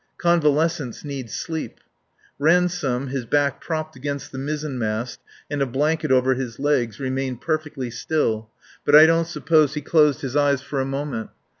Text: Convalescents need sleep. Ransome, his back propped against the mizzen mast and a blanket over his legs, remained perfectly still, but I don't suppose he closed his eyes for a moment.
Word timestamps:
Convalescents 0.17 1.05
need 1.05 1.29
sleep. 1.29 1.79
Ransome, 2.39 3.09
his 3.09 3.25
back 3.27 3.61
propped 3.61 3.95
against 3.95 4.31
the 4.31 4.39
mizzen 4.39 4.79
mast 4.79 5.19
and 5.47 5.61
a 5.61 5.67
blanket 5.67 6.11
over 6.11 6.33
his 6.33 6.57
legs, 6.57 6.99
remained 6.99 7.41
perfectly 7.41 7.91
still, 7.91 8.49
but 8.83 8.95
I 8.95 9.05
don't 9.05 9.27
suppose 9.27 9.75
he 9.75 9.81
closed 9.81 10.21
his 10.21 10.35
eyes 10.35 10.63
for 10.63 10.81
a 10.81 10.85
moment. 10.85 11.29